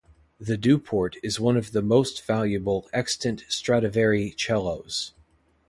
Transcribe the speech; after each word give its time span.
"The 0.39 0.57
Duport" 0.57 1.17
is 1.21 1.39
one 1.39 1.55
of 1.55 1.73
the 1.73 1.81
most 1.83 2.25
valuable 2.25 2.89
extant 2.91 3.43
Stradivari 3.49 4.33
cellos. 4.35 5.11